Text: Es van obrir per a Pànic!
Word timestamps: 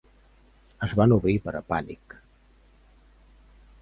Es 0.87 0.95
van 1.01 1.13
obrir 1.17 1.35
per 1.45 1.53
a 1.59 1.63
Pànic! 1.73 2.17